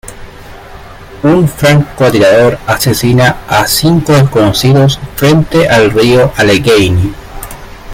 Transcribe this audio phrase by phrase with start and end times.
[1.21, 7.13] Un francotirador asesina a cinco desconocidos frente al río Allegheny.